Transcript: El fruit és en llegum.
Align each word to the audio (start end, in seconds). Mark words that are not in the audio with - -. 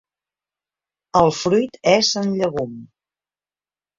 El 1.19 1.33
fruit 1.41 1.77
és 1.91 2.09
en 2.21 2.33
llegum. 2.39 2.73